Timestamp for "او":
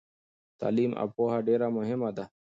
1.01-1.07